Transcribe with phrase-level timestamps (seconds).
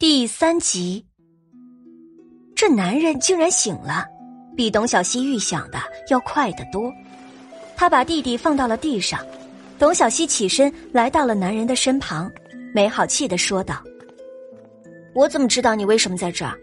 [0.00, 1.04] 第三集，
[2.56, 4.06] 这男人竟然醒了，
[4.56, 5.78] 比董小希预想的
[6.08, 6.90] 要快得多。
[7.76, 9.20] 他把弟弟放到了地上，
[9.78, 12.32] 董小希起身来到了男人的身旁，
[12.74, 13.84] 没好气的说道
[15.14, 16.58] ：“我怎么知道你为什么在这儿？”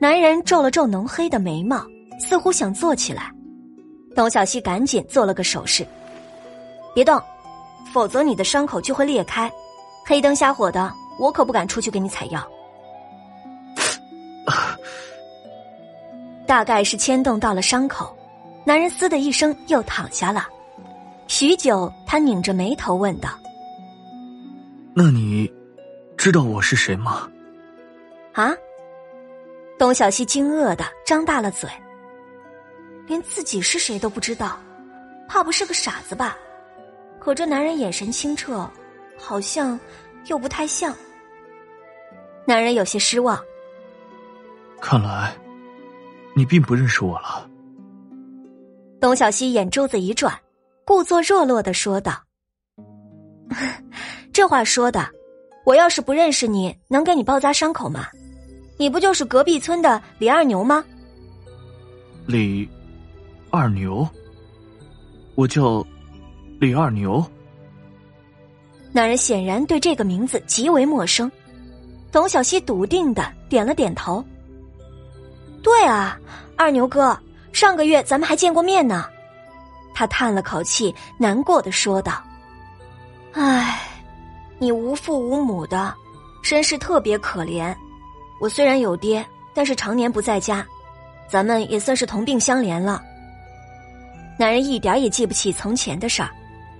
[0.00, 1.86] 男人皱了皱浓黑的眉毛，
[2.18, 3.32] 似乎想坐起来。
[4.16, 5.86] 董小希赶紧做了个手势
[6.92, 7.22] ：“别动，
[7.92, 9.48] 否则你的伤口就会裂开。
[10.04, 12.46] 黑灯瞎火的。”我可不敢出去给你采药，
[16.46, 18.16] 大概是牵动到了伤口，
[18.64, 20.46] 男人嘶的一声又躺下了。
[21.26, 23.30] 许久，他拧着眉头问道
[24.94, 25.52] ：“那你
[26.16, 27.28] 知道我是谁吗？”
[28.32, 28.54] 啊！
[29.78, 31.68] 董小希惊愕的张大了嘴，
[33.06, 34.56] 连自己是谁都不知道，
[35.28, 36.38] 怕不是个傻子吧？
[37.18, 38.70] 可这男人眼神清澈，
[39.18, 39.80] 好像
[40.26, 40.94] 又不太像。
[42.46, 43.42] 男人有些失望。
[44.80, 45.36] 看来，
[46.34, 47.48] 你并不认识我了。
[49.00, 50.32] 董小希眼珠子一转，
[50.84, 52.12] 故作热络的说道
[54.32, 55.08] ：“这话说的，
[55.64, 58.06] 我要是不认识你，能给你包扎伤口吗？
[58.78, 60.84] 你不就是隔壁村的李二牛吗？”
[62.26, 62.68] 李
[63.50, 64.06] 二牛，
[65.34, 65.84] 我叫
[66.60, 67.24] 李二牛。
[68.92, 71.30] 男人显然对这个名字极为陌生。
[72.10, 74.24] 董小希笃定的点了点头。
[75.62, 76.18] 对啊，
[76.56, 77.18] 二牛哥，
[77.52, 79.06] 上个月咱们还见过面呢。
[79.94, 82.22] 他叹了口气，难过的说道
[83.32, 83.80] ：“唉，
[84.58, 85.94] 你无父无母的，
[86.42, 87.74] 身世特别可怜。
[88.40, 90.66] 我虽然有爹，但是常年不在家，
[91.28, 93.02] 咱们也算是同病相怜了。”
[94.38, 96.30] 男人一点也记不起从前的事儿，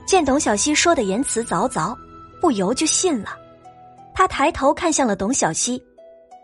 [0.07, 1.97] 见董小希说的言辞凿凿，
[2.41, 3.31] 不由就信了。
[4.17, 5.81] 他抬头看向了董小希，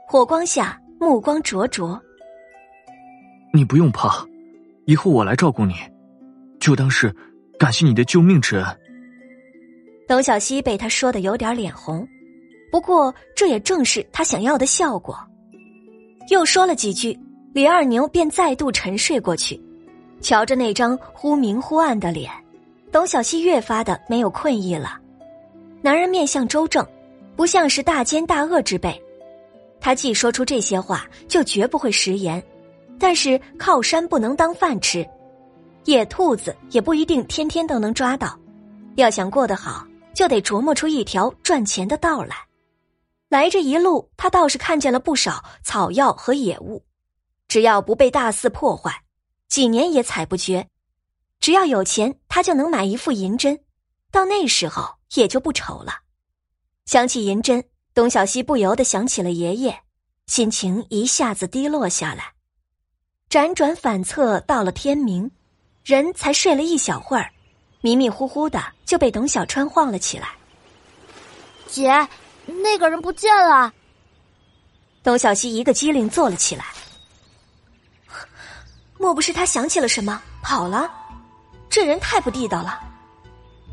[0.06, 1.98] 火光下目光灼灼。
[3.50, 4.24] 你不用怕，
[4.84, 5.74] 以后我来照顾你，
[6.60, 7.10] 就当是
[7.58, 8.66] 感谢你的救命之恩。
[10.06, 12.06] 董小希被他说的有点脸红，
[12.70, 15.18] 不过这也正是他想要的效果。
[16.28, 17.18] 又说了几句，
[17.54, 19.58] 李二牛便再度沉睡过去。
[20.20, 22.30] 瞧着那张忽明忽暗的脸，
[22.92, 25.00] 董小希越发的没有困意了。
[25.80, 26.86] 男人面相周正。
[27.36, 29.00] 不像是大奸大恶之辈，
[29.80, 32.42] 他既说出这些话，就绝不会食言。
[32.98, 35.04] 但是靠山不能当饭吃，
[35.86, 38.38] 野兔子也不一定天天都能抓到。
[38.96, 39.84] 要想过得好，
[40.14, 42.36] 就得琢磨出一条赚钱的道来。
[43.28, 46.84] 来这一路，他倒是看见了不少草药和野物，
[47.48, 48.92] 只要不被大肆破坏，
[49.48, 50.68] 几年也采不绝。
[51.40, 53.58] 只要有钱，他就能买一副银针，
[54.12, 56.01] 到那时候也就不愁了。
[56.84, 59.80] 想起银针，董小希不由得想起了爷爷，
[60.26, 62.32] 心情一下子低落下来。
[63.30, 65.30] 辗转反侧到了天明，
[65.84, 67.30] 人才睡了一小会儿，
[67.80, 70.28] 迷迷糊糊的就被董小川晃了起来。
[71.66, 71.90] 姐，
[72.46, 73.72] 那个人不见了。
[75.02, 76.66] 董小希一个机灵坐了起来，
[78.98, 80.92] 莫不是他想起了什么跑了？
[81.70, 82.78] 这人太不地道了。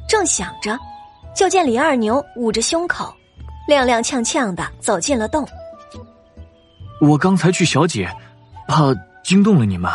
[0.07, 0.79] 正想着。
[1.35, 3.13] 就见李二牛捂着胸口，
[3.67, 5.47] 踉踉跄跄的走进了洞。
[7.01, 8.09] 我刚才去小姐，
[8.67, 9.91] 怕惊动了你们。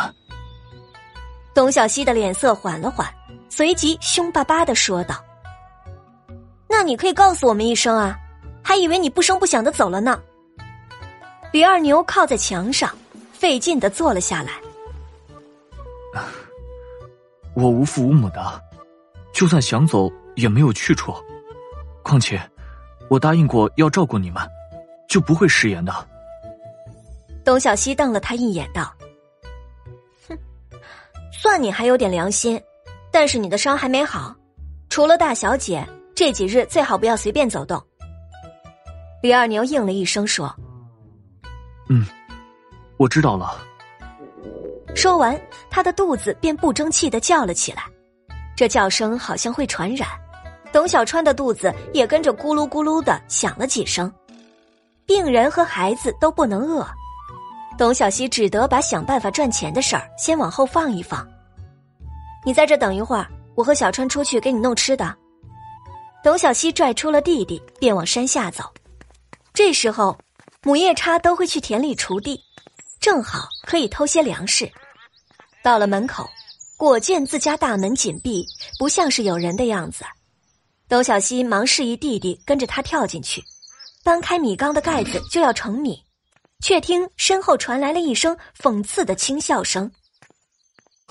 [1.53, 3.07] 董小希的脸色缓了缓，
[3.47, 5.23] 随即凶巴巴的说道
[6.67, 8.17] ：“那你可以告诉我们一声啊，
[8.63, 10.19] 还以为你不声不响的走了呢。”
[11.53, 12.91] 李二牛靠在墙上，
[13.31, 14.51] 费劲的坐了下来。
[17.53, 18.61] 我无父无母的，
[19.31, 21.13] 就算想走也没有去处。
[22.03, 22.41] 况且，
[23.09, 24.41] 我答应过要照顾你们，
[25.07, 25.93] 就不会食言的。
[27.43, 28.93] 董小希瞪了他一眼，道
[30.27, 30.37] ：“哼，
[31.31, 32.61] 算你还有点良心，
[33.11, 34.35] 但是你的伤还没好，
[34.89, 37.81] 除了大小姐，这几日最好不要随便走动。”
[39.21, 40.55] 李二牛应了一声说
[41.89, 42.05] ：“嗯，
[42.97, 43.59] 我知道了。”
[44.95, 45.39] 说完，
[45.69, 47.83] 他的肚子便不争气的叫了起来，
[48.55, 50.07] 这叫声好像会传染。
[50.75, 54.13] 董小川的肚子也跟着咕噜咕噜的响了几声，
[55.05, 56.85] 病人和孩子都不能饿，
[57.77, 61.25] 董小西只得把想办法赚钱的事儿先往后放一放。
[62.45, 63.25] 你在这等一会儿，
[63.55, 65.15] 我和小川出去给你弄吃的。
[66.21, 68.65] 董小西拽出了弟弟，便往山下走。
[69.53, 70.17] 这时候，
[70.63, 72.37] 母夜叉都会去田里锄地，
[72.99, 74.69] 正好可以偷些粮食。
[75.63, 76.29] 到了门口，
[76.75, 78.45] 果见自家大门紧闭，
[78.77, 80.03] 不像是有人的样子。
[80.87, 83.43] 董小西忙示意弟弟跟着他跳进去，
[84.03, 85.99] 搬开米缸的盖子就要盛米，
[86.59, 89.91] 却听身后传来了一声讽刺的轻笑声：“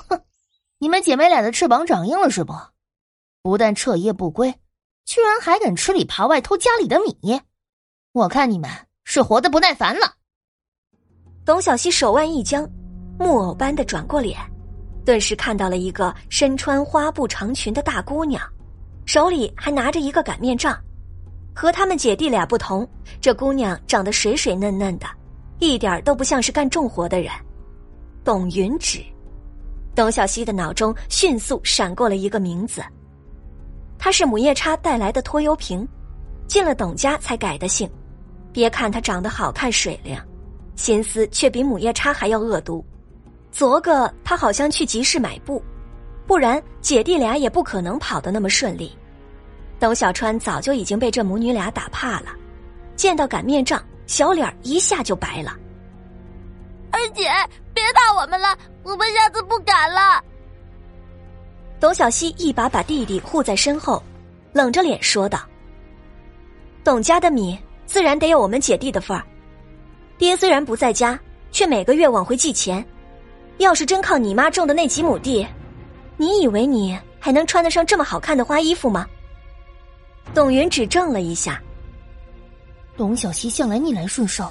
[0.09, 0.21] 哼，
[0.79, 2.55] 你们姐妹俩的翅膀长硬了是不？
[3.43, 4.55] 不但彻夜不归，
[5.05, 7.41] 居然还敢吃里扒外偷家里的米！
[8.13, 8.71] 我看你们
[9.03, 10.15] 是活得不耐烦了。”
[11.45, 12.67] 董小西手腕一僵，
[13.19, 14.39] 木偶般的转过脸，
[15.05, 18.41] 顿时看到了一个身穿花布长裙的大姑娘，
[19.07, 20.79] 手里还拿着一个擀面杖。
[21.55, 22.89] 和他们姐弟俩不同，
[23.21, 25.07] 这姑娘长得水水嫩嫩的，
[25.61, 27.31] 一点都不像是干重活的人。
[28.25, 29.05] 董云芷，
[29.95, 32.83] 董小希的脑中迅速闪过了一个名字。
[33.99, 35.87] 她是母夜叉带来的拖油瓶，
[36.49, 37.89] 进了董家才改的姓。
[38.53, 40.19] 别看她长得好看水灵。
[40.77, 42.85] 心思却比母夜叉还要恶毒。
[43.53, 45.63] 昨个她好像去集市买布，
[46.27, 48.97] 不然姐弟俩也不可能跑得那么顺利。
[49.79, 52.29] 董小川早就已经被这母女俩打怕了，
[52.97, 55.57] 见到擀面杖，小脸一下就白了。
[56.91, 57.29] 二姐，
[57.75, 60.23] 别打我们了，我们下次不敢了。
[61.81, 64.03] 董小希一把把弟弟护在身后，
[64.53, 65.41] 冷着脸说道
[66.83, 69.23] ：“董家的米自然得有我们姐弟的份儿。”
[70.17, 71.19] 爹虽然不在家，
[71.51, 72.83] 却每个月往回寄钱。
[73.59, 75.47] 要是真靠你妈种的那几亩地，
[76.17, 79.07] 你以为你还能穿得上这么好看的花衣服吗？
[80.33, 81.61] 董云只怔了一下。
[82.97, 84.51] 董小希向来逆来顺受，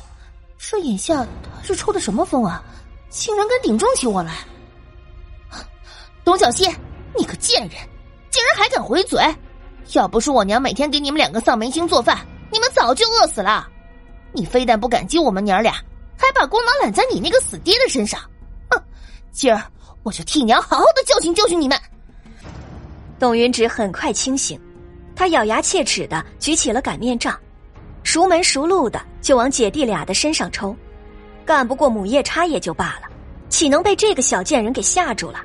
[0.57, 2.63] 这眼下他是抽的什么风啊？
[3.10, 4.39] 竟然敢顶撞起我来！
[6.25, 6.68] 董小希，
[7.18, 7.71] 你个贱人，
[8.30, 9.24] 竟然还敢回嘴！
[9.94, 13.68] 要不是我娘每天给你们两个丧门星做饭，你们早就饿死了。
[14.31, 15.74] 你非但不感激我们娘俩，
[16.18, 18.19] 还把功劳揽在你那个死爹的身上，
[18.69, 18.81] 哼！
[19.31, 19.62] 今儿
[20.04, 21.80] 我就替娘好好的教训教训你们。
[23.18, 24.60] 董云芷很快清醒，
[25.16, 27.38] 他咬牙切齿的举起了擀面杖，
[28.04, 30.76] 熟门熟路的就往姐弟俩的身上抽。
[31.46, 33.08] 干不过母夜叉也就罢了，
[33.50, 35.40] 岂能被这个小贱人给吓住了？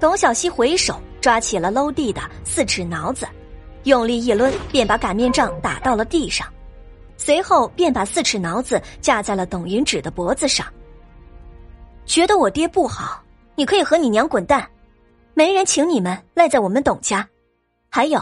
[0.00, 3.26] 董小希回手抓起了搂地的四尺挠子，
[3.84, 6.46] 用力一抡，便把擀面杖打到了地上。
[7.16, 10.66] 随后便把四尺挠子架在了董云芷的脖子上。
[12.06, 13.22] 觉得我爹不好，
[13.56, 14.70] 你可以和你娘滚蛋，
[15.34, 17.28] 没人请你们赖在我们董家。
[17.90, 18.20] 还有，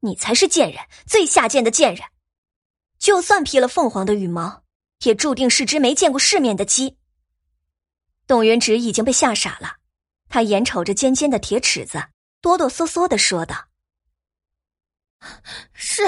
[0.00, 2.04] 你才是贱人，最下贱的贱人。
[2.98, 4.62] 就算披了凤凰的羽毛，
[5.04, 6.96] 也注定是只没见过世面的鸡。
[8.26, 9.76] 董云直已经被吓傻了，
[10.28, 12.02] 他眼瞅着尖尖的铁尺子，
[12.40, 13.66] 哆哆嗦嗦的说道。
[15.72, 16.04] 是，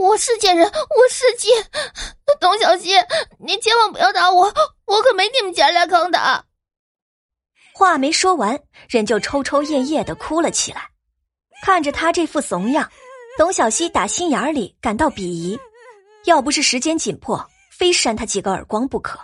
[0.00, 1.50] 我是贱人，我是贱。
[2.38, 2.90] 董小希，
[3.38, 4.44] 你千万不要打我，
[4.84, 6.44] 我可没你们姐俩坑的。
[7.74, 8.58] 话没说完，
[8.88, 10.88] 人就抽抽噎噎的哭了起来。
[11.62, 12.88] 看着他这副怂样，
[13.38, 15.58] 董小希打心眼里感到鄙夷。
[16.24, 19.18] 要不是时间紧迫，非扇他几个耳光不可。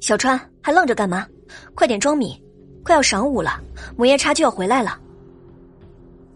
[0.00, 1.26] 小川，还愣着干嘛？
[1.74, 2.42] 快点装米，
[2.82, 3.60] 快要晌午了，
[3.96, 4.98] 母夜叉就要回来了。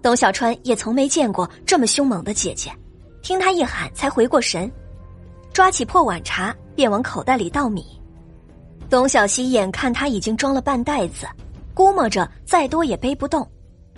[0.02, 2.70] 董小川也从没见过这么凶猛的姐姐，
[3.22, 4.70] 听他一喊，才回过神，
[5.52, 7.95] 抓起破碗茶便往口袋里倒米。
[8.88, 11.26] 董小希眼看他已经装了半袋子，
[11.74, 13.48] 估摸着再多也背不动，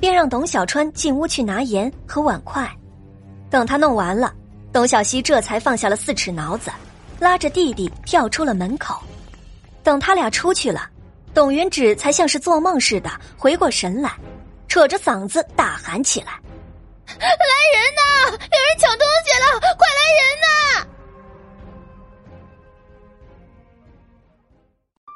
[0.01, 2.69] 便让董小川进屋去拿盐和碗筷。
[3.51, 4.33] 等他弄完了，
[4.73, 6.71] 董小希这才放下了四尺挠子，
[7.19, 8.99] 拉着弟弟跳出了门口。
[9.83, 10.89] 等他俩出去了，
[11.35, 14.13] 董云芷才像是做梦似的回过神来。
[14.69, 16.33] 扯着嗓子大喊起来
[17.09, 17.25] ：“来
[17.73, 18.31] 人呐！
[18.31, 19.33] 有人抢东西